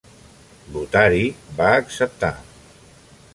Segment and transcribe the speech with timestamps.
[0.77, 1.27] Lotari
[1.59, 2.33] va acceptar.